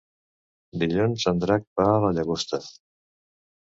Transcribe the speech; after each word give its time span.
Dilluns 0.85 1.27
en 1.33 1.43
Drac 1.45 1.69
va 1.83 1.89
a 1.93 2.03
la 2.07 2.13
Llagosta. 2.19 2.65